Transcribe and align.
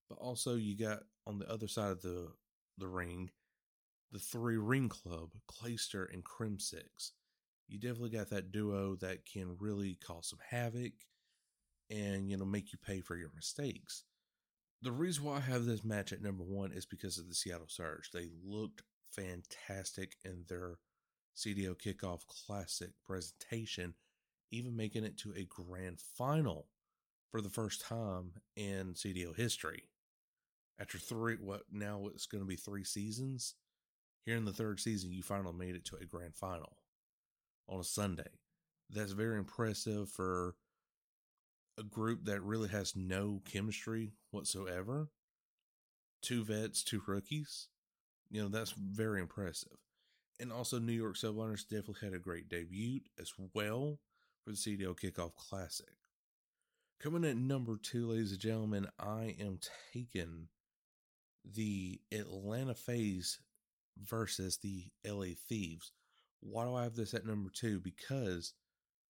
But 0.09 0.19
also 0.19 0.58
you 0.58 0.78
got 0.78 1.00
on 1.25 1.40
the 1.40 1.52
other 1.52 1.68
side 1.68 1.90
of 1.90 2.03
the 2.03 2.28
the 2.78 2.88
ring, 2.88 3.31
the 4.12 4.20
three 4.20 4.58
ring 4.58 4.90
club, 4.90 5.31
Clayster 5.50 6.12
and 6.12 6.24
Crimsix. 6.24 7.12
You 7.68 7.78
definitely 7.78 8.09
got 8.09 8.30
that 8.31 8.52
duo 8.52 8.96
that 8.97 9.25
can 9.25 9.56
really 9.59 9.96
cause 9.96 10.30
some 10.30 10.40
havoc 10.50 10.94
and 11.90 12.30
you 12.30 12.38
know 12.38 12.46
make 12.46 12.72
you 12.72 12.80
pay 12.84 13.02
for 13.02 13.16
your 13.16 13.31
mistakes. 13.36 14.03
The 14.81 14.92
reason 14.92 15.25
why 15.25 15.38
I 15.38 15.42
have 15.42 15.66
this 15.66 15.84
match 15.84 16.14
at 16.14 16.22
number 16.22 16.44
one 16.44 16.72
is 16.72 16.86
because 16.86 17.18
of 17.18 17.28
the 17.28 17.36
Seattle 17.36 17.68
Surge. 17.68 18.12
They 18.14 18.30
looked 18.44 18.84
fantastic 19.12 20.16
in 20.24 20.46
their 20.47 20.78
CDL 21.36 21.76
Kickoff 21.76 22.26
Classic 22.28 22.91
presentation, 23.06 23.94
even 24.52 24.76
making 24.76 25.03
it 25.03 25.18
to 25.20 25.34
a 25.36 25.46
grand 25.46 26.00
final 26.00 26.68
for 27.30 27.41
the 27.41 27.50
first 27.50 27.81
time 27.81 28.34
in 28.56 28.94
CDL 28.94 29.36
history. 29.36 29.90
After 30.80 30.97
three, 30.97 31.36
what 31.36 31.64
now 31.72 32.08
it's 32.08 32.26
going 32.26 32.41
to 32.41 32.47
be 32.47 32.56
three 32.56 32.86
seasons. 32.86 33.56
Here 34.25 34.35
in 34.35 34.46
the 34.46 34.53
third 34.53 34.80
season, 34.80 35.12
you 35.12 35.24
finally 35.24 35.53
made 35.53 35.75
it 35.75 35.85
to 35.85 35.96
a 35.96 36.06
grand 36.06 36.35
final 36.35 36.78
on 37.68 37.80
a 37.80 37.84
Sunday. 37.84 38.40
That's 38.90 39.12
very 39.12 39.38
impressive 39.38 40.09
for 40.09 40.56
a 41.78 41.84
group 41.84 42.25
that 42.25 42.41
really 42.41 42.69
has 42.69 42.96
no 42.96 43.41
chemistry 43.46 44.12
whatsoever. 44.31 45.09
Two 46.22 46.44
vets, 46.44 46.84
two 46.84 47.02
rookies. 47.08 47.68
You 48.29 48.44
know, 48.44 48.50
that's 48.50 48.72
very 48.72 49.22
impressive. 49.22 49.78
And 50.40 50.52
also, 50.52 50.79
New 50.79 50.94
York 50.94 51.16
Subliners 51.16 51.68
definitely 51.68 52.08
had 52.08 52.13
a 52.13 52.19
great 52.19 52.50
debut 52.50 53.02
as 53.19 53.34
well 53.53 54.00
for 54.44 54.52
the 54.52 54.58
CDL 54.58 54.97
Kickoff 54.97 55.35
Classic. 55.35 55.88
Coming 57.00 57.25
at 57.25 57.38
number 57.38 57.78
two, 57.81 58.08
ladies 58.08 58.31
and 58.31 58.40
gentlemen, 58.41 58.88
I 59.00 59.35
am 59.40 59.59
taking 59.94 60.47
the 61.46 62.00
Atlanta 62.12 62.75
FaZe 62.75 63.40
versus 64.03 64.57
the 64.57 64.85
LA 65.05 65.33
Thieves. 65.47 65.91
Why 66.41 66.65
do 66.65 66.75
I 66.75 66.83
have 66.83 66.95
this 66.95 67.13
at 67.13 67.25
number 67.25 67.49
two? 67.53 67.79
Because 67.79 68.53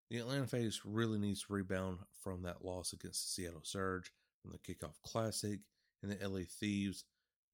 the 0.10 0.18
Atlanta 0.18 0.48
FaZe 0.48 0.82
really 0.84 1.20
needs 1.20 1.42
to 1.44 1.54
rebound 1.54 2.00
from 2.24 2.44
that 2.44 2.66
loss 2.66 2.94
against 2.94 3.24
the 3.24 3.44
Seattle 3.44 3.62
Surge 3.64 4.12
from 4.42 4.52
the 4.52 4.58
Kickoff 4.58 4.96
Classic, 5.04 5.60
and 6.02 6.12
the 6.12 6.28
LA 6.28 6.42
Thieves 6.50 7.04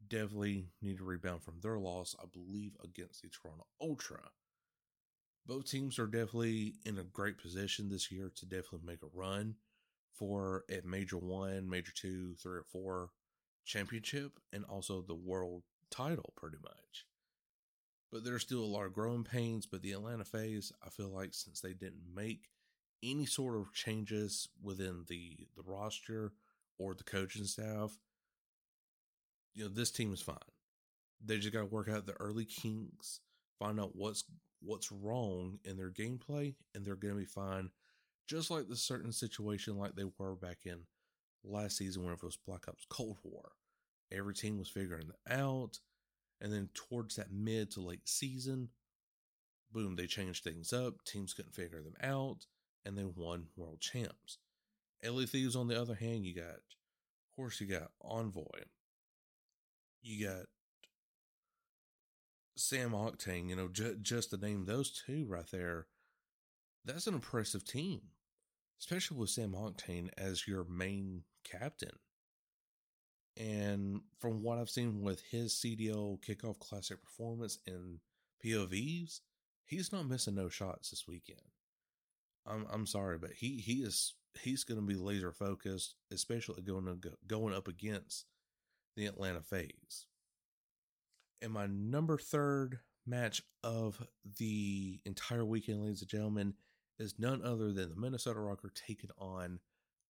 definitely 0.08 0.68
need 0.82 0.98
to 0.98 1.04
rebound 1.04 1.44
from 1.44 1.60
their 1.62 1.78
loss, 1.80 2.16
I 2.22 2.26
believe, 2.32 2.78
against 2.84 3.22
the 3.22 3.30
Toronto 3.30 3.66
Ultra. 3.82 4.30
Both 5.46 5.70
teams 5.70 6.00
are 6.00 6.08
definitely 6.08 6.76
in 6.86 6.98
a 6.98 7.04
great 7.04 7.38
position 7.38 7.90
this 7.90 8.12
year 8.12 8.32
to 8.36 8.46
definitely 8.46 8.86
make 8.86 9.04
a 9.04 9.18
run 9.18 9.56
for 10.14 10.64
a 10.70 10.82
Major 10.86 11.18
One, 11.18 11.70
Major 11.70 11.92
Two, 11.94 12.36
Three, 12.42 12.60
or 12.60 12.66
Four 12.72 13.10
championship, 13.66 14.40
and 14.54 14.64
also 14.66 15.02
the 15.02 15.16
world 15.16 15.64
title, 15.92 16.34
pretty 16.36 16.58
much. 16.64 17.06
But 18.12 18.24
there's 18.24 18.44
still 18.44 18.64
a 18.64 18.66
lot 18.66 18.86
of 18.86 18.94
growing 18.94 19.24
pains. 19.24 19.66
But 19.66 19.82
the 19.82 19.92
Atlanta 19.92 20.24
FaZe, 20.24 20.72
I 20.86 20.90
feel 20.90 21.10
like 21.10 21.34
since 21.34 21.62
they 21.62 21.74
didn't 21.74 22.14
make 22.14 22.50
any 23.04 23.26
sort 23.26 23.56
of 23.56 23.74
changes 23.74 24.50
within 24.62 25.06
the 25.08 25.48
the 25.56 25.64
roster 25.64 26.34
or 26.78 26.94
the 26.94 27.04
coaching 27.04 27.46
staff, 27.46 27.98
you 29.54 29.64
know, 29.64 29.70
this 29.70 29.92
team 29.92 30.14
is 30.14 30.22
fine. 30.22 30.38
They 31.24 31.38
just 31.38 31.54
got 31.54 31.60
to 31.60 31.66
work 31.66 31.90
out 31.90 32.06
the 32.06 32.14
early 32.20 32.46
kinks, 32.46 33.22
find 33.58 33.80
out 33.80 33.96
what's 33.96 34.24
what's 34.62 34.92
wrong 34.92 35.60
in 35.64 35.78
their 35.78 35.92
gameplay, 35.92 36.56
and 36.74 36.86
they're 36.86 36.96
to 36.96 37.14
be 37.16 37.26
fine. 37.26 37.70
Just 38.28 38.50
like 38.50 38.68
the 38.68 38.76
certain 38.76 39.12
situation 39.12 39.78
like 39.78 39.96
they 39.96 40.06
were 40.18 40.36
back 40.36 40.60
in 40.66 40.80
last 41.44 41.78
season 41.78 42.04
when 42.04 42.14
it 42.14 42.24
was 42.24 42.38
Black 42.38 42.68
Ops 42.68 42.86
Cold 42.90 43.18
War. 43.24 43.52
Every 44.12 44.34
team 44.34 44.58
was 44.58 44.68
figuring 44.68 45.10
it 45.10 45.32
out. 45.32 45.80
And 46.42 46.52
then 46.52 46.70
towards 46.74 47.16
that 47.16 47.32
mid 47.32 47.72
to 47.72 47.82
late 47.82 48.08
season, 48.08 48.70
boom, 49.72 49.96
they 49.96 50.08
changed 50.08 50.44
things 50.44 50.74
up. 50.74 51.04
Teams 51.06 51.34
couldn't 51.34 51.56
figure 51.56 51.82
them 51.82 51.96
out. 52.02 52.46
And 52.86 52.98
they 52.98 53.06
won 53.06 53.48
world 53.56 53.82
champs. 53.82 54.38
LA 55.04 55.26
Thieves, 55.26 55.56
on 55.56 55.68
the 55.68 55.80
other 55.80 55.96
hand, 55.96 56.26
you 56.26 56.36
got, 56.36 56.46
of 56.56 57.36
course, 57.36 57.60
you 57.60 57.68
got 57.68 57.92
Envoy. 58.02 58.64
You 60.02 60.28
got 60.28 60.46
Sam 62.58 62.92
Octane, 62.92 63.50
you 63.50 63.56
know, 63.56 63.68
ju- 63.68 63.98
just 64.02 64.30
to 64.30 64.38
name 64.38 64.66
those 64.66 64.92
two 64.92 65.26
right 65.28 65.50
there, 65.52 65.88
that's 66.86 67.08
an 67.08 67.16
impressive 67.16 67.66
team, 67.66 68.02
especially 68.80 69.18
with 69.18 69.30
Sam 69.30 69.52
Octane 69.52 70.10
as 70.18 70.48
your 70.48 70.64
main 70.64 71.24
captain. 71.44 71.98
And 73.38 74.02
from 74.20 74.42
what 74.42 74.58
I've 74.58 74.70
seen 74.70 75.02
with 75.02 75.22
his 75.30 75.54
CDL 75.54 76.20
kickoff 76.22 76.60
classic 76.60 77.02
performance 77.04 77.60
and 77.68 78.00
POVs, 78.44 79.20
he's 79.66 79.92
not 79.92 80.08
missing 80.08 80.36
no 80.36 80.48
shots 80.48 80.90
this 80.90 81.06
weekend. 81.08 81.42
I'm 82.46 82.66
I'm 82.72 82.86
sorry, 82.86 83.18
but 83.18 83.32
he 83.32 83.58
he 83.58 83.84
is 83.84 84.14
he's 84.42 84.64
going 84.64 84.80
to 84.80 84.86
be 84.86 84.96
laser 84.96 85.32
focused, 85.32 85.96
especially 86.12 86.62
going 86.62 86.86
go, 87.00 87.12
going 87.28 87.54
up 87.54 87.68
against 87.68 88.26
the 88.96 89.06
Atlanta 89.06 89.42
FaZe. 89.42 90.08
And 91.42 91.52
my 91.52 91.68
number 91.68 92.18
third 92.18 92.80
match 93.06 93.42
of 93.64 94.06
the 94.40 95.00
entire 95.06 95.46
weekend, 95.46 95.82
ladies 95.82 96.02
and 96.02 96.10
gentlemen, 96.10 96.54
is 97.00 97.16
none 97.20 97.42
other 97.44 97.72
than 97.72 97.90
the 97.90 97.96
Minnesota 97.96 98.40
Rokkr 98.40 98.74
taking 98.74 99.12
on 99.18 99.60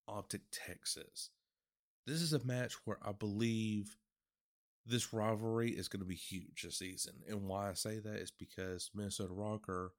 Optic 0.07 0.42
Texas. 0.51 1.31
This 2.06 2.22
is 2.22 2.34
a 2.34 2.46
match 2.46 2.75
where 2.86 2.98
I 3.02 3.12
believe 3.12 3.98
this 4.86 5.13
rivalry 5.13 5.72
is 5.72 5.88
going 5.88 6.02
to 6.02 6.06
be 6.06 6.16
huge 6.16 6.62
this 6.63 6.78
season. 6.78 7.16
And 7.28 7.48
why 7.48 7.69
I 7.69 7.74
say 7.74 8.00
that 8.00 8.18
is 8.18 8.31
because 8.31 8.92
Minnesota 8.94 9.34
Rokkr, 9.34 9.90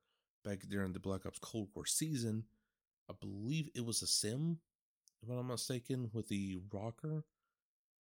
back 0.44 0.60
during 0.68 0.92
the 0.92 1.00
Black 1.00 1.26
Ops 1.26 1.40
Cold 1.40 1.68
War 1.74 1.86
season, 1.86 2.44
I 3.10 3.14
believe 3.20 3.68
it 3.74 3.84
was 3.84 4.02
a 4.02 4.06
sim, 4.06 4.58
if 5.22 5.28
I'm 5.28 5.36
not 5.36 5.46
mistaken, 5.46 6.10
with 6.12 6.28
the 6.28 6.58
Rokkr 6.72 7.22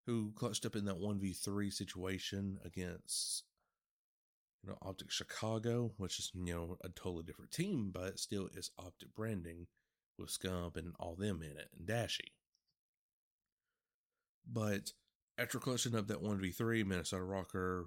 who 0.06 0.32
clutched 0.36 0.66
up 0.66 0.76
in 0.76 0.86
that 0.86 1.00
1v3 1.00 1.74
situation 1.74 2.60
against 2.64 3.44
you 4.64 4.70
know 4.70 4.78
Optic 4.82 5.12
Chicago, 5.12 5.94
which 5.98 6.20
is 6.20 6.32
you 6.34 6.54
know 6.54 6.78
a 6.84 6.90
totally 6.90 7.24
different 7.24 7.52
team, 7.52 7.92
but 7.92 8.20
still 8.20 8.50
is 8.54 8.72
Optic 8.78 9.14
branding 9.16 9.68
with 10.18 10.30
Scump 10.30 10.78
and 10.78 10.94
all 11.00 11.16
them 11.16 11.42
in 11.42 11.58
it 11.58 11.70
and 11.78 11.88
Dashy. 11.88 12.34
But 14.52 14.92
after 15.38 15.60
clutching 15.60 15.96
up 15.96 16.08
that 16.08 16.24
1v3, 16.24 16.86
Minnesota 16.86 17.24
Rokkr 17.24 17.86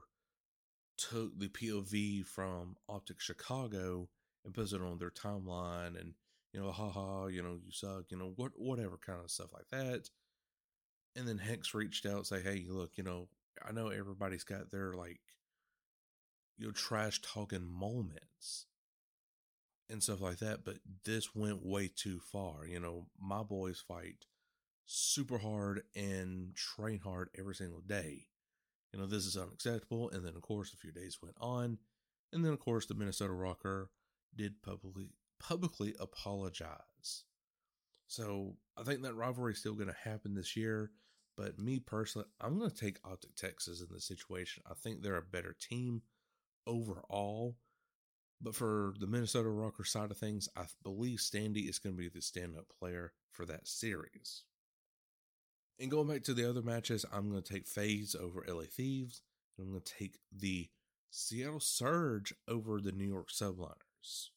took 0.97 1.39
the 1.39 1.49
POV 1.49 2.27
from 2.27 2.77
Optic 2.89 3.21
Chicago 3.21 4.09
and 4.45 4.55
put 4.55 4.73
it 4.73 4.83
on 4.83 4.99
their 4.99 5.11
timeline 5.11 5.99
and 5.99 6.15
you 6.53 6.61
know, 6.61 6.71
haha, 6.71 7.27
you 7.27 7.43
know, 7.43 7.59
you 7.65 7.71
suck, 7.71 8.05
you 8.11 8.17
know, 8.17 8.33
what 8.37 8.53
whatever 8.57 8.99
kind 9.05 9.21
of 9.23 9.31
stuff 9.31 9.53
like 9.53 9.69
that. 9.71 10.09
And 11.15 11.29
then 11.29 11.41
H3CZ 11.47 11.75
reached 11.75 12.07
out, 12.07 12.27
say, 12.27 12.41
hey, 12.41 12.65
look, 12.69 12.93
you 12.97 13.05
know, 13.05 13.29
I 13.67 13.73
know 13.73 13.89
everybody's 13.89 14.45
got 14.45 14.71
their 14.71 14.95
like 14.95 15.21
you 16.57 16.67
know 16.67 16.73
trash 16.73 17.21
talking 17.23 17.67
moments 17.67 18.67
and 19.89 20.03
stuff 20.03 20.21
like 20.21 20.39
that, 20.39 20.65
but 20.65 20.77
this 21.05 21.35
went 21.35 21.65
way 21.65 21.91
too 21.95 22.21
far. 22.21 22.67
You 22.67 22.81
know, 22.81 23.07
my 23.21 23.43
boys 23.43 23.83
fight 23.87 24.27
super 24.89 25.39
hard 25.39 25.83
and 25.95 26.55
train 26.55 26.99
hard 26.99 27.29
every 27.39 27.55
single 27.55 27.81
day. 27.81 28.27
You 28.93 28.99
know, 28.99 29.07
this 29.07 29.27
is 29.27 29.37
unacceptable. 29.37 30.11
And 30.11 30.25
then, 30.25 30.35
of 30.35 30.43
course, 30.43 30.73
a 30.73 30.77
few 30.77 30.91
days 30.91 31.19
went 31.23 31.37
on. 31.41 31.79
And 32.33 32.45
then, 32.45 32.53
of 32.53 32.59
course, 32.59 32.87
the 32.87 32.95
Minnesota 32.95 33.33
Rokkr 33.33 33.89
did 34.35 34.63
publicly 34.63 35.11
publicly 35.39 35.95
apologize. 36.01 37.25
So 38.09 38.57
I 38.77 38.83
think 38.83 39.03
that 39.03 39.15
rivalry 39.15 39.53
is 39.53 39.59
still 39.59 39.75
going 39.75 39.89
to 39.89 40.11
happen 40.11 40.35
this 40.35 40.57
year. 40.57 40.91
But 41.37 41.59
me 41.59 41.79
personally, 41.79 42.27
I'm 42.41 42.59
going 42.59 42.71
to 42.71 42.77
take 42.77 42.99
Optic 43.05 43.37
Texas 43.37 43.81
in 43.81 43.87
this 43.93 44.09
situation. 44.09 44.65
I 44.69 44.75
think 44.75 45.03
they're 45.03 45.17
a 45.17 45.23
better 45.23 45.55
team 45.61 46.03
overall. 46.67 47.57
But 48.41 48.57
for 48.57 48.95
the 48.99 49.07
Minnesota 49.07 49.49
Rokkr 49.49 49.87
side 49.87 50.11
of 50.11 50.17
things, 50.17 50.49
I 50.57 50.65
believe 50.83 51.19
Standy 51.19 51.69
is 51.69 51.79
going 51.79 51.95
to 51.95 52.01
be 52.03 52.09
the 52.09 52.23
stand 52.23 52.57
up 52.57 52.67
player 52.81 53.13
for 53.31 53.45
that 53.47 53.69
series. 53.69 54.45
And 55.81 55.91
going 55.91 56.09
back 56.09 56.25
to 56.25 56.35
the 56.35 56.49
other 56.49 56.63
matches, 56.63 57.05
I'm 57.13 57.31
going 57.31 57.43
to 57.43 57.53
take 57.53 57.67
FaZe 57.67 58.17
over 58.21 58.45
LA 58.49 58.65
Thieves. 58.65 59.23
I'm 59.59 59.71
going 59.71 59.81
to 59.81 59.95
take 59.99 60.19
the 60.37 60.69
Seattle 61.11 61.61
Surge 61.61 62.35
over 62.49 62.81
the 62.81 62.93
New 62.93 63.09
York 63.09 63.29
Subliners. 63.31 64.31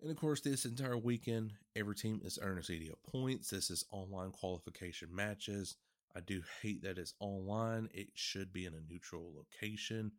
And 0.00 0.10
of 0.10 0.16
course, 0.16 0.40
this 0.40 0.64
entire 0.64 0.96
weekend, 0.96 1.54
every 1.74 1.94
team 1.94 2.20
is 2.24 2.38
earning 2.40 2.62
CDL 2.62 3.02
points. 3.10 3.50
This 3.50 3.70
is 3.70 3.84
online 3.90 4.30
qualification 4.30 5.08
matches. 5.12 5.76
I 6.14 6.20
do 6.20 6.42
hate 6.62 6.82
that 6.82 6.98
it's 6.98 7.14
online. 7.18 7.88
It 7.92 8.08
should 8.14 8.52
be 8.52 8.66
in 8.66 8.74
a 8.74 8.92
neutral 8.92 9.32
location, 9.34 10.12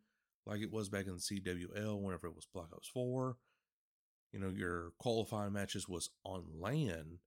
like 0.46 0.60
it 0.60 0.72
was 0.72 0.88
back 0.88 1.06
in 1.06 1.14
the 1.14 1.18
CWL 1.18 2.00
whenever 2.00 2.26
it 2.26 2.36
was 2.36 2.46
Black 2.52 2.68
Ops 2.72 2.88
4. 2.88 3.36
You 4.32 4.40
know, 4.40 4.50
your 4.50 4.92
qualifying 4.98 5.54
matches 5.54 5.88
was 5.88 6.10
on 6.24 6.44
LAN. 6.60 7.18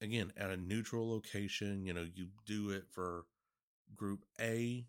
Again, 0.00 0.32
at 0.36 0.50
a 0.50 0.56
neutral 0.56 1.10
location, 1.10 1.84
you 1.84 1.92
know, 1.92 2.06
you 2.14 2.28
do 2.46 2.70
it 2.70 2.84
for 2.90 3.24
Group 3.96 4.24
A 4.40 4.86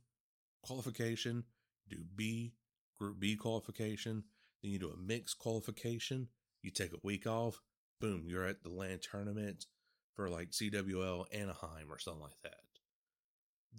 qualification, 0.63 1.45
do 1.89 1.97
B, 2.15 2.53
Group 2.97 3.19
B 3.19 3.35
qualification, 3.35 4.23
then 4.61 4.71
you 4.71 4.79
do 4.79 4.91
a 4.91 4.97
mixed 4.97 5.39
qualification 5.39 6.27
you 6.61 6.71
take 6.71 6.94
a 6.94 7.00
week 7.03 7.25
off, 7.25 7.61
boom, 8.00 8.23
you're 8.27 8.45
at 8.45 8.63
the 8.63 8.69
LAN 8.69 9.00
tournament 9.00 9.65
for 10.13 10.29
like 10.29 10.51
CWL 10.51 11.25
Anaheim 11.33 11.88
or 11.89 12.00
something 12.00 12.21
like 12.21 12.41
that. 12.44 12.53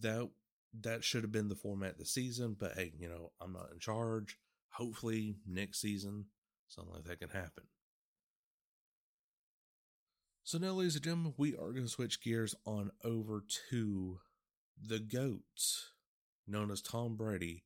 That 0.00 0.30
that 0.82 1.04
should 1.04 1.22
have 1.22 1.32
been 1.32 1.48
the 1.48 1.56
format 1.56 1.98
this 1.98 2.14
season, 2.14 2.56
but 2.58 2.72
hey, 2.76 2.92
you 2.98 3.08
know, 3.08 3.32
I'm 3.40 3.52
not 3.52 3.70
in 3.72 3.80
charge. 3.80 4.38
Hopefully 4.70 5.36
next 5.46 5.80
season 5.80 6.26
something 6.68 6.94
like 6.94 7.04
that 7.04 7.18
can 7.18 7.30
happen. 7.30 7.64
So 10.42 10.58
now, 10.58 10.72
ladies 10.72 10.96
and 10.96 11.04
gentlemen, 11.04 11.34
we 11.36 11.54
are 11.54 11.70
going 11.70 11.84
to 11.84 11.88
switch 11.88 12.22
gears 12.22 12.54
on 12.64 12.90
over 13.04 13.44
to 13.70 14.18
the 14.82 14.98
GOAT, 14.98 15.42
known 16.46 16.70
as 16.70 16.80
Tom 16.80 17.14
Brady. 17.14 17.64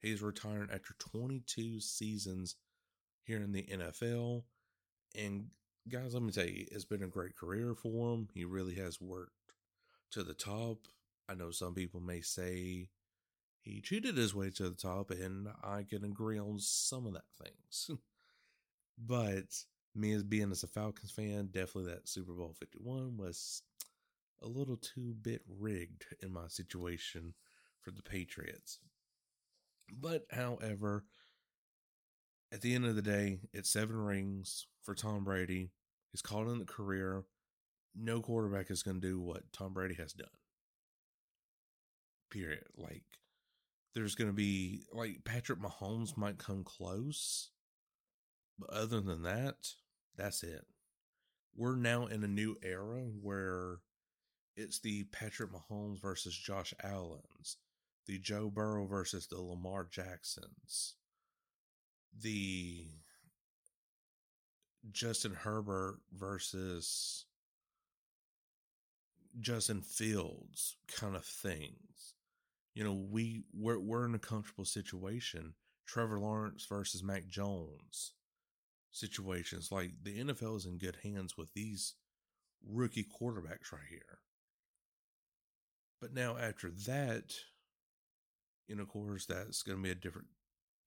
He's 0.00 0.22
retiring 0.22 0.68
after 0.72 0.94
22 0.98 1.80
seasons 1.80 2.56
here 3.24 3.42
in 3.42 3.52
the 3.52 3.62
NFL. 3.64 4.44
And 5.18 5.46
guys, 5.88 6.14
let 6.14 6.22
me 6.22 6.30
tell 6.30 6.46
you, 6.46 6.66
it's 6.70 6.84
been 6.84 7.02
a 7.02 7.08
great 7.08 7.36
career 7.36 7.74
for 7.74 8.14
him. 8.14 8.28
He 8.32 8.44
really 8.44 8.74
has 8.76 9.00
worked 9.00 9.32
to 10.12 10.22
the 10.22 10.34
top. 10.34 10.86
I 11.28 11.34
know 11.34 11.50
some 11.50 11.74
people 11.74 12.00
may 12.00 12.20
say 12.20 12.88
he 13.60 13.80
cheated 13.80 14.16
his 14.16 14.34
way 14.34 14.50
to 14.50 14.68
the 14.68 14.76
top, 14.76 15.10
and 15.10 15.48
I 15.64 15.84
can 15.88 16.04
agree 16.04 16.38
on 16.38 16.58
some 16.58 17.06
of 17.06 17.14
that 17.14 17.24
things. 17.42 17.90
but 18.98 19.64
me 19.94 20.12
as 20.12 20.22
being 20.22 20.50
as 20.50 20.62
a 20.62 20.68
Falcons 20.68 21.10
fan, 21.10 21.48
definitely 21.52 21.92
that 21.92 22.08
Super 22.08 22.32
Bowl 22.32 22.54
51 22.58 23.16
was 23.16 23.62
a 24.42 24.46
little 24.46 24.76
too 24.76 25.14
bit 25.20 25.42
rigged 25.48 26.04
in 26.22 26.32
my 26.32 26.46
situation 26.48 27.34
for 27.80 27.90
the 27.90 28.02
Patriots. 28.02 28.78
But 29.92 30.26
however, 30.30 31.04
at 32.52 32.60
the 32.60 32.74
end 32.74 32.86
of 32.86 32.96
the 32.96 33.02
day, 33.02 33.40
it's 33.52 33.70
seven 33.70 33.96
rings 33.96 34.66
for 34.82 34.94
Tom 34.94 35.24
Brady. 35.24 35.70
He's 36.12 36.22
called 36.22 36.48
in 36.48 36.58
the 36.58 36.64
career. 36.64 37.24
No 37.94 38.20
quarterback 38.20 38.70
is 38.70 38.82
going 38.82 39.00
to 39.00 39.06
do 39.06 39.20
what 39.20 39.52
Tom 39.52 39.72
Brady 39.72 39.94
has 39.94 40.12
done. 40.12 40.28
Period. 42.30 42.64
Like, 42.76 43.04
there's 43.94 44.14
going 44.14 44.30
to 44.30 44.34
be, 44.34 44.82
like, 44.92 45.24
Patrick 45.24 45.60
Mahomes 45.60 46.16
might 46.16 46.38
come 46.38 46.62
close. 46.64 47.50
But 48.58 48.70
other 48.70 49.00
than 49.00 49.22
that, 49.22 49.74
that's 50.16 50.42
it. 50.42 50.64
We're 51.56 51.76
now 51.76 52.06
in 52.06 52.22
a 52.22 52.28
new 52.28 52.56
era 52.62 53.02
where 53.20 53.78
it's 54.56 54.80
the 54.80 55.04
Patrick 55.04 55.50
Mahomes 55.50 56.00
versus 56.00 56.36
Josh 56.36 56.74
Allen's, 56.82 57.56
the 58.06 58.18
Joe 58.18 58.50
Burrow 58.50 58.86
versus 58.86 59.26
the 59.26 59.40
Lamar 59.40 59.86
Jacksons 59.90 60.94
the 62.18 62.86
Justin 64.90 65.34
Herbert 65.34 65.98
versus 66.12 67.26
Justin 69.38 69.82
Fields 69.82 70.76
kind 70.88 71.14
of 71.14 71.24
things. 71.24 72.14
You 72.74 72.84
know, 72.84 72.94
we 72.94 73.44
we're 73.52 73.78
we're 73.78 74.06
in 74.06 74.14
a 74.14 74.18
comfortable 74.18 74.64
situation. 74.64 75.54
Trevor 75.86 76.20
Lawrence 76.20 76.66
versus 76.66 77.02
Mac 77.02 77.28
Jones 77.28 78.12
situations. 78.90 79.70
Like 79.72 79.92
the 80.02 80.18
NFL 80.18 80.56
is 80.56 80.66
in 80.66 80.78
good 80.78 80.98
hands 81.02 81.36
with 81.36 81.52
these 81.54 81.94
rookie 82.66 83.04
quarterbacks 83.04 83.72
right 83.72 83.88
here. 83.88 84.18
But 86.00 86.14
now 86.14 86.36
after 86.36 86.70
that, 86.86 87.34
know, 88.76 88.82
of 88.82 88.88
course, 88.88 89.26
that's 89.26 89.62
going 89.62 89.78
to 89.78 89.82
be 89.82 89.90
a 89.90 89.94
different 89.94 90.28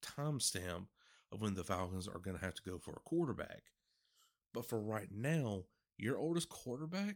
timestamp 0.01 0.87
of 1.31 1.41
when 1.41 1.55
the 1.55 1.63
Falcons 1.63 2.07
are 2.07 2.19
going 2.19 2.37
to 2.37 2.43
have 2.43 2.55
to 2.55 2.63
go 2.63 2.77
for 2.77 2.91
a 2.91 3.09
quarterback. 3.09 3.63
But 4.53 4.65
for 4.65 4.79
right 4.79 5.09
now, 5.11 5.63
your 5.97 6.17
oldest 6.17 6.49
quarterback, 6.49 7.15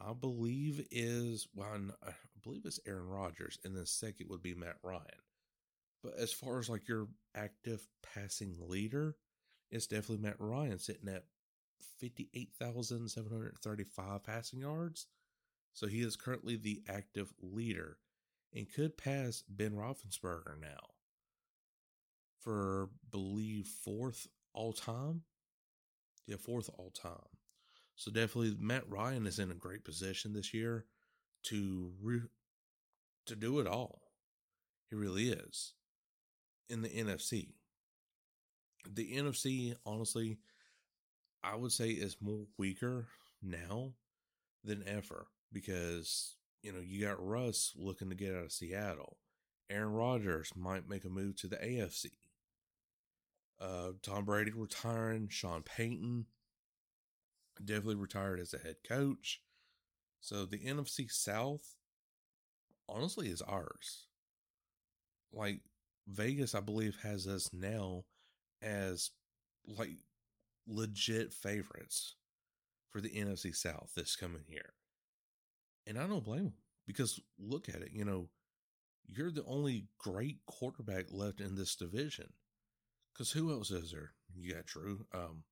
I 0.00 0.12
believe, 0.12 0.86
is, 0.90 1.48
well, 1.54 1.68
I 2.06 2.12
believe 2.42 2.62
it's 2.64 2.80
Aaron 2.86 3.08
Rodgers, 3.08 3.58
and 3.64 3.76
then 3.76 3.86
second 3.86 4.28
would 4.30 4.42
be 4.42 4.54
Matt 4.54 4.76
Ryan. 4.82 5.02
But 6.02 6.14
as 6.18 6.32
far 6.32 6.58
as 6.58 6.68
like 6.68 6.88
your 6.88 7.08
active 7.34 7.86
passing 8.02 8.56
leader, 8.60 9.16
it's 9.70 9.86
definitely 9.86 10.18
Matt 10.18 10.36
Ryan 10.38 10.78
sitting 10.78 11.08
at 11.08 11.24
58,735 11.98 14.24
passing 14.24 14.60
yards. 14.60 15.06
So 15.72 15.86
he 15.86 16.00
is 16.00 16.16
currently 16.16 16.56
the 16.56 16.82
active 16.88 17.32
leader 17.40 17.98
and 18.54 18.72
could 18.72 18.96
pass 18.96 19.42
Ben 19.48 19.72
Roethlisberger 19.72 20.60
now 20.60 20.94
for 22.40 22.90
believe 23.10 23.66
fourth 23.66 24.28
all 24.54 24.72
time. 24.72 25.22
Yeah, 26.26 26.36
fourth 26.36 26.70
all 26.78 26.90
time. 26.90 27.36
So 27.94 28.10
definitely 28.10 28.56
Matt 28.58 28.88
Ryan 28.88 29.26
is 29.26 29.38
in 29.38 29.50
a 29.50 29.54
great 29.54 29.84
position 29.84 30.32
this 30.32 30.54
year 30.54 30.86
to 31.44 31.92
re- 32.00 32.22
to 33.26 33.36
do 33.36 33.60
it 33.60 33.66
all. 33.66 34.02
He 34.88 34.96
really 34.96 35.30
is 35.30 35.74
in 36.68 36.82
the 36.82 36.88
NFC. 36.88 37.54
The 38.86 39.16
NFC, 39.16 39.74
honestly, 39.84 40.38
I 41.42 41.56
would 41.56 41.72
say 41.72 41.90
is 41.90 42.16
more 42.20 42.46
weaker 42.56 43.06
now 43.42 43.92
than 44.64 44.82
ever 44.86 45.28
because 45.52 46.36
you 46.62 46.72
know 46.72 46.80
you 46.80 47.04
got 47.04 47.24
Russ 47.24 47.72
looking 47.76 48.10
to 48.10 48.16
get 48.16 48.34
out 48.34 48.44
of 48.44 48.52
Seattle. 48.52 49.18
Aaron 49.70 49.92
Rodgers 49.92 50.52
might 50.56 50.88
make 50.88 51.04
a 51.04 51.08
move 51.08 51.36
to 51.36 51.46
the 51.46 51.56
AFC. 51.56 52.06
Uh, 53.60 53.90
Tom 54.02 54.24
Brady 54.24 54.52
retiring. 54.54 55.28
Sean 55.28 55.62
Payton 55.62 56.26
definitely 57.64 57.96
retired 57.96 58.40
as 58.40 58.54
a 58.54 58.58
head 58.58 58.76
coach. 58.86 59.42
So 60.20 60.46
the 60.46 60.58
NFC 60.58 61.10
South, 61.10 61.76
honestly, 62.88 63.28
is 63.28 63.42
ours. 63.42 64.06
Like 65.32 65.60
Vegas, 66.06 66.54
I 66.54 66.60
believe, 66.60 66.98
has 67.02 67.26
us 67.26 67.50
now 67.52 68.04
as 68.62 69.10
like 69.66 69.90
legit 70.66 71.32
favorites 71.32 72.16
for 72.90 73.00
the 73.00 73.10
NFC 73.10 73.54
South 73.54 73.92
this 73.96 74.16
coming 74.16 74.44
year. 74.48 74.74
And 75.86 75.98
I 75.98 76.06
don't 76.06 76.24
blame 76.24 76.44
them 76.44 76.54
because 76.86 77.20
look 77.38 77.68
at 77.68 77.82
it, 77.82 77.90
you 77.92 78.04
know, 78.04 78.28
you're 79.06 79.30
the 79.30 79.44
only 79.46 79.86
great 79.98 80.38
quarterback 80.46 81.06
left 81.10 81.40
in 81.40 81.54
this 81.54 81.74
division. 81.74 82.32
Because 83.12 83.32
who 83.32 83.50
else 83.50 83.70
is 83.70 83.90
there? 83.90 84.12
You 84.34 84.54
got 84.54 84.66
Drew, 84.66 85.06
um, 85.12 85.44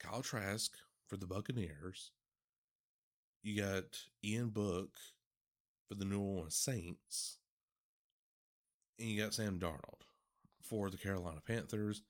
Kyle 0.00 0.22
Trask 0.22 0.72
for 1.06 1.16
the 1.16 1.26
Buccaneers. 1.26 2.10
You 3.42 3.62
got 3.62 3.84
Ian 4.24 4.50
Book 4.50 4.90
for 5.88 5.94
the 5.94 6.04
New 6.04 6.20
Orleans 6.20 6.56
Saints. 6.56 7.38
And 8.98 9.08
you 9.08 9.22
got 9.22 9.32
Sam 9.32 9.58
Darnold 9.58 10.02
for 10.60 10.90
the 10.90 10.98
Carolina 10.98 11.40
Panthers, 11.46 12.02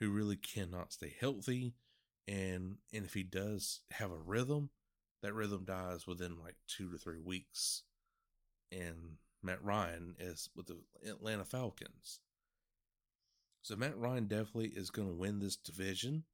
who 0.00 0.10
really 0.10 0.36
cannot 0.36 0.92
stay 0.92 1.14
healthy. 1.18 1.74
And 2.28 2.76
and 2.92 3.04
if 3.04 3.14
he 3.14 3.22
does 3.22 3.80
have 3.92 4.10
a 4.10 4.16
rhythm, 4.16 4.70
that 5.22 5.34
rhythm 5.34 5.64
dies 5.64 6.06
within 6.06 6.38
like 6.42 6.56
two 6.66 6.90
to 6.90 6.98
three 6.98 7.20
weeks. 7.20 7.82
And 8.72 9.18
Matt 9.42 9.64
Ryan 9.64 10.16
is 10.18 10.48
with 10.56 10.66
the 10.66 10.78
Atlanta 11.08 11.44
Falcons. 11.44 12.20
So 13.62 13.76
Matt 13.76 13.96
Ryan 13.98 14.26
definitely 14.26 14.68
is 14.68 14.90
going 14.90 15.08
to 15.08 15.14
win 15.14 15.38
this 15.38 15.56
division 15.56 16.24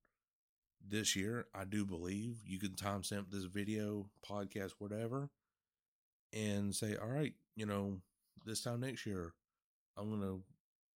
this 0.86 1.16
year. 1.16 1.46
I 1.54 1.64
do 1.64 1.84
believe 1.84 2.38
you 2.46 2.58
can 2.58 2.72
timestamp 2.72 3.30
this 3.30 3.44
video, 3.44 4.10
podcast, 4.28 4.72
whatever, 4.78 5.30
and 6.32 6.74
say, 6.74 6.96
all 6.96 7.08
right, 7.08 7.34
you 7.56 7.66
know, 7.66 8.00
this 8.44 8.62
time 8.62 8.80
next 8.80 9.06
year, 9.06 9.32
I'm 9.96 10.08
going 10.08 10.22
to 10.22 10.42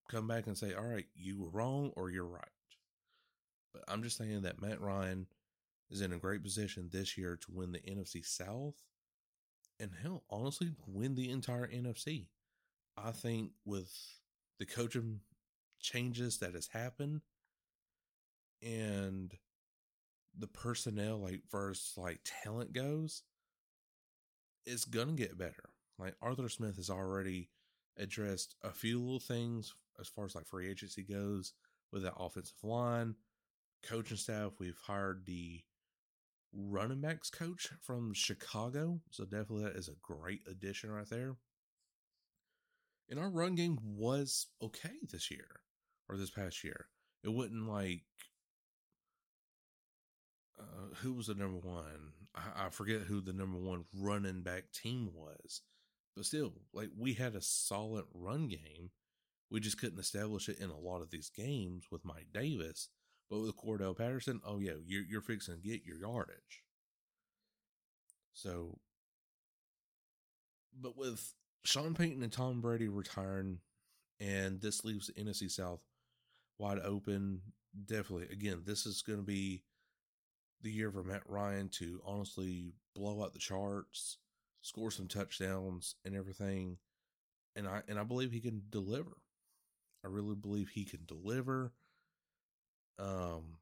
come 0.09 0.27
back 0.27 0.47
and 0.47 0.57
say, 0.57 0.73
all 0.73 0.85
right, 0.85 1.05
you 1.15 1.41
were 1.41 1.49
wrong 1.49 1.91
or 1.95 2.09
you're 2.09 2.25
right. 2.25 2.43
But 3.77 3.93
I'm 3.93 4.03
just 4.03 4.17
saying 4.17 4.41
that 4.41 4.61
Matt 4.61 4.81
Ryan 4.81 5.27
is 5.89 6.01
in 6.01 6.13
a 6.13 6.17
great 6.17 6.43
position 6.43 6.89
this 6.91 7.17
year 7.17 7.37
to 7.37 7.51
win 7.51 7.71
the 7.71 7.79
NFC 7.79 8.25
South 8.25 8.75
and 9.79 9.91
hell, 10.01 10.23
honestly, 10.29 10.71
win 10.87 11.15
the 11.15 11.29
entire 11.29 11.67
NFC. 11.67 12.27
I 12.97 13.11
think 13.11 13.51
with 13.65 13.91
the 14.57 14.65
coaching 14.65 15.19
changes 15.79 16.39
that 16.39 16.55
has 16.55 16.67
happened 16.67 17.21
and 18.63 19.31
the 20.35 20.47
personnel 20.47 21.19
like 21.19 21.41
versus 21.51 21.93
like 21.95 22.19
talent 22.23 22.73
goes 22.73 23.21
it's 24.65 24.85
gonna 24.85 25.13
get 25.13 25.37
better 25.37 25.69
like 25.99 26.15
arthur 26.19 26.49
smith 26.49 26.75
has 26.75 26.89
already 26.89 27.49
addressed 27.97 28.55
a 28.63 28.71
few 28.71 28.99
little 28.99 29.19
things 29.19 29.75
as 29.99 30.07
far 30.07 30.25
as 30.25 30.33
like 30.33 30.47
free 30.47 30.67
agency 30.67 31.03
goes 31.03 31.53
with 31.91 32.01
that 32.01 32.15
offensive 32.17 32.63
line 32.63 33.13
coaching 33.83 34.17
staff 34.17 34.53
we've 34.59 34.79
hired 34.85 35.25
the 35.25 35.61
running 36.53 37.01
backs 37.01 37.29
coach 37.29 37.69
from 37.81 38.13
chicago 38.13 38.99
so 39.11 39.23
definitely 39.23 39.63
that 39.63 39.75
is 39.75 39.89
a 39.89 39.95
great 40.01 40.41
addition 40.49 40.91
right 40.91 41.09
there 41.09 41.35
and 43.09 43.19
our 43.19 43.29
run 43.29 43.55
game 43.55 43.77
was 43.83 44.47
okay 44.61 44.95
this 45.09 45.31
year 45.31 45.47
or 46.09 46.17
this 46.17 46.29
past 46.29 46.63
year. 46.63 46.87
It 47.23 47.29
wasn't 47.29 47.67
like 47.67 48.01
uh, 50.59 50.95
who 51.01 51.13
was 51.13 51.27
the 51.27 51.35
number 51.35 51.59
one? 51.59 52.13
I, 52.35 52.65
I 52.65 52.69
forget 52.69 53.01
who 53.01 53.21
the 53.21 53.33
number 53.33 53.57
one 53.59 53.85
running 53.93 54.41
back 54.41 54.71
team 54.71 55.09
was, 55.13 55.61
but 56.15 56.25
still, 56.25 56.53
like 56.73 56.89
we 56.97 57.13
had 57.13 57.35
a 57.35 57.41
solid 57.41 58.05
run 58.13 58.47
game. 58.47 58.91
We 59.49 59.61
just 59.61 59.79
couldn't 59.79 59.99
establish 59.99 60.49
it 60.49 60.59
in 60.59 60.69
a 60.69 60.77
lot 60.77 61.01
of 61.01 61.09
these 61.09 61.29
games 61.29 61.85
with 61.89 62.03
Mike 62.03 62.27
Davis. 62.33 62.89
But 63.29 63.39
with 63.39 63.57
Cordarrelle 63.57 63.97
Patterson, 63.97 64.41
oh 64.45 64.59
yeah, 64.59 64.73
you're 64.85 65.03
you're 65.03 65.21
fixing 65.21 65.55
to 65.55 65.67
get 65.67 65.85
your 65.85 65.97
yardage. 65.97 66.63
So, 68.33 68.77
but 70.79 70.97
with 70.97 71.33
Sean 71.65 71.93
Payton 71.93 72.23
and 72.23 72.31
Tom 72.31 72.61
Brady 72.61 72.87
retiring, 72.87 73.59
and 74.19 74.61
this 74.61 74.85
leaves 74.85 75.07
the 75.07 75.13
NFC 75.13 75.51
South 75.51 75.81
wide 76.57 76.79
open. 76.79 77.41
Definitely, 77.85 78.27
again, 78.31 78.63
this 78.65 78.85
is 78.85 79.01
going 79.01 79.19
to 79.19 79.25
be 79.25 79.63
the 80.61 80.71
year 80.71 80.91
for 80.91 81.03
Matt 81.03 81.23
Ryan 81.27 81.69
to 81.69 82.01
honestly 82.05 82.73
blow 82.95 83.23
out 83.23 83.33
the 83.33 83.39
charts, 83.39 84.17
score 84.61 84.91
some 84.91 85.07
touchdowns 85.07 85.95
and 86.05 86.15
everything. 86.15 86.77
And 87.55 87.67
I 87.67 87.81
and 87.87 87.99
I 87.99 88.03
believe 88.03 88.31
he 88.31 88.39
can 88.39 88.63
deliver. 88.69 89.17
I 90.05 90.07
really 90.07 90.35
believe 90.35 90.69
he 90.69 90.85
can 90.85 91.05
deliver. 91.05 91.73
Um 92.99 93.57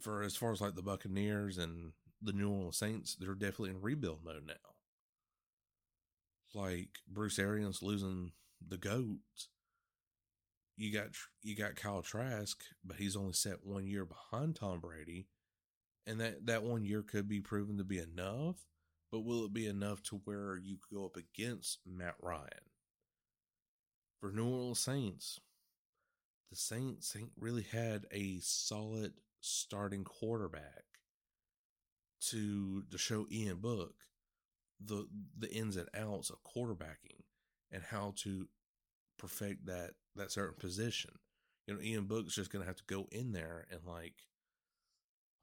for 0.00 0.22
as 0.22 0.36
far 0.36 0.52
as 0.52 0.60
like 0.60 0.74
the 0.74 0.82
Buccaneers 0.82 1.58
and 1.58 1.92
the 2.22 2.32
New 2.32 2.50
Orleans 2.50 2.78
Saints, 2.78 3.16
they're 3.16 3.34
definitely 3.34 3.70
in 3.70 3.80
rebuild 3.80 4.24
mode 4.24 4.46
now. 4.46 4.54
Like 6.54 6.98
Bruce 7.06 7.38
Arians 7.38 7.82
losing 7.82 8.32
the 8.66 8.78
goat 8.78 9.18
you 10.80 10.90
got 10.90 11.08
you 11.42 11.54
got 11.54 11.76
Kyle 11.76 12.00
Trask, 12.00 12.64
but 12.82 12.96
he's 12.96 13.14
only 13.14 13.34
set 13.34 13.66
one 13.66 13.86
year 13.86 14.06
behind 14.06 14.56
Tom 14.56 14.80
Brady, 14.80 15.26
and 16.06 16.18
that 16.20 16.46
that 16.46 16.62
one 16.62 16.86
year 16.86 17.02
could 17.02 17.28
be 17.28 17.40
proven 17.40 17.76
to 17.76 17.84
be 17.84 17.98
enough. 17.98 18.56
But 19.12 19.20
will 19.20 19.44
it 19.44 19.52
be 19.52 19.66
enough 19.66 20.02
to 20.04 20.22
where 20.24 20.56
you 20.56 20.78
go 20.92 21.04
up 21.04 21.16
against 21.16 21.80
Matt 21.86 22.14
Ryan? 22.22 22.70
For 24.20 24.30
New 24.30 24.48
Orleans 24.48 24.80
Saints, 24.80 25.40
the 26.50 26.56
Saints 26.56 27.14
ain't 27.16 27.32
really 27.38 27.66
had 27.70 28.06
a 28.12 28.38
solid 28.40 29.12
starting 29.40 30.04
quarterback 30.04 30.84
to 32.28 32.82
to 32.90 32.98
show 32.98 33.26
Ian 33.30 33.58
Book 33.58 33.94
the 34.84 35.06
the 35.38 35.50
ins 35.50 35.76
and 35.76 35.88
outs 35.96 36.30
of 36.30 36.42
quarterbacking 36.44 37.22
and 37.70 37.82
how 37.82 38.14
to 38.16 38.48
perfect 39.18 39.66
that 39.66 39.92
that 40.16 40.32
certain 40.32 40.56
position. 40.58 41.12
You 41.66 41.74
know, 41.74 41.80
Ian 41.82 42.04
Book's 42.04 42.34
just 42.34 42.50
to 42.52 42.60
have 42.62 42.76
to 42.76 42.84
go 42.86 43.06
in 43.12 43.32
there 43.32 43.66
and 43.70 43.80
like, 43.86 44.14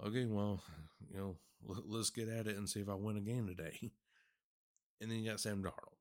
okay, 0.05 0.25
well, 0.25 0.61
you 1.09 1.17
know, 1.17 1.37
let's 1.63 2.09
get 2.09 2.27
at 2.27 2.47
it 2.47 2.57
and 2.57 2.67
see 2.67 2.81
if 2.81 2.89
I 2.89 2.95
win 2.95 3.17
a 3.17 3.21
game 3.21 3.47
today. 3.47 3.91
And 4.99 5.11
then 5.11 5.19
you 5.19 5.29
got 5.29 5.39
Sam 5.39 5.61
Darnold, 5.61 5.93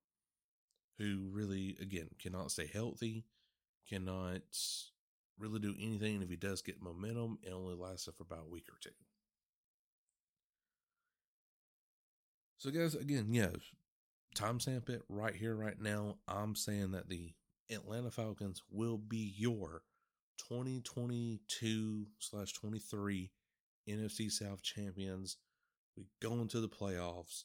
who 0.96 1.28
really, 1.30 1.76
again, 1.82 2.08
cannot 2.18 2.50
stay 2.50 2.66
healthy, 2.66 3.26
cannot 3.86 4.40
really 5.38 5.60
do 5.60 5.74
anything. 5.80 6.14
And 6.14 6.22
if 6.22 6.30
he 6.30 6.36
does 6.36 6.62
get 6.62 6.82
momentum, 6.82 7.38
it 7.42 7.52
only 7.52 7.74
lasts 7.74 8.08
for 8.16 8.22
about 8.22 8.46
a 8.46 8.50
week 8.50 8.66
or 8.68 8.78
two. 8.80 8.90
So, 12.58 12.70
guys, 12.70 12.94
again, 12.94 13.28
yeah, 13.30 13.50
timestamp 14.34 14.88
it 14.88 15.02
right 15.08 15.34
here, 15.34 15.54
right 15.54 15.80
now. 15.80 16.16
I'm 16.26 16.54
saying 16.56 16.92
that 16.92 17.08
the 17.08 17.32
Atlanta 17.70 18.10
Falcons 18.10 18.62
will 18.70 18.98
be 18.98 19.34
your 19.36 19.82
2022 20.38 22.06
slash 22.18 22.52
23 22.52 23.30
NFC 23.88 24.30
South 24.30 24.62
champions. 24.62 25.36
We 25.96 26.04
go 26.20 26.34
into 26.34 26.60
the 26.60 26.68
playoffs, 26.68 27.44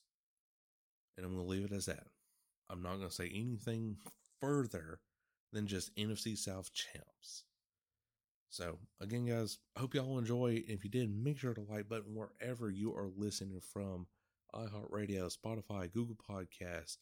and 1.17 1.25
I'm 1.25 1.33
going 1.33 1.45
to 1.45 1.50
leave 1.50 1.65
it 1.65 1.75
as 1.75 1.86
that. 1.86 2.07
I'm 2.69 2.81
not 2.81 2.98
going 2.98 3.10
to 3.10 3.13
say 3.13 3.31
anything 3.33 3.98
further 4.39 5.00
than 5.51 5.67
just 5.67 5.95
NFC 5.95 6.38
South 6.38 6.71
champs. 6.74 7.43
So, 8.51 8.79
again, 9.00 9.25
guys, 9.25 9.60
I 9.77 9.79
hope 9.79 9.96
y'all 9.96 10.20
enjoy. 10.20 10.62
If 10.67 10.84
you 10.84 10.89
did, 10.89 11.10
make 11.10 11.39
sure 11.39 11.53
to 11.53 11.62
like 11.62 11.88
button 11.88 12.13
wherever 12.15 12.70
you 12.70 12.93
are 12.93 13.08
listening 13.15 13.62
from. 13.62 14.08
iHeartRadio, 14.53 15.34
Spotify, 15.34 15.89
Google 15.89 16.17
Podcasts. 16.17 16.98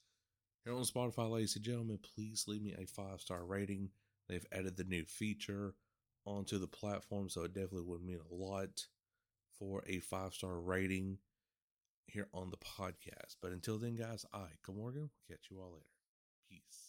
Here 0.63 0.75
on 0.75 0.83
Spotify, 0.83 1.27
ladies 1.27 1.55
and 1.55 1.65
gentlemen, 1.65 1.97
please 2.15 2.45
leave 2.47 2.61
me 2.61 2.75
a 2.77 2.85
five 2.85 3.19
star 3.19 3.43
rating. 3.43 3.89
They've 4.27 4.45
added 4.51 4.77
the 4.77 4.83
new 4.83 5.05
feature 5.05 5.73
onto 6.23 6.59
the 6.59 6.67
platform, 6.67 7.29
so 7.29 7.43
it 7.45 7.53
definitely 7.55 7.87
would 7.87 8.03
mean 8.03 8.19
a 8.31 8.35
lot 8.35 8.85
for 9.57 9.83
a 9.87 9.99
five 10.01 10.35
star 10.35 10.59
rating 10.59 11.17
here 12.05 12.27
on 12.31 12.51
the 12.51 12.57
podcast. 12.57 13.37
But 13.41 13.53
until 13.53 13.79
then, 13.79 13.95
guys, 13.95 14.23
I, 14.31 14.45
Morgan, 14.71 15.01
will 15.01 15.09
catch 15.27 15.47
you 15.49 15.59
all 15.59 15.71
later. 15.71 15.85
Peace. 16.47 16.88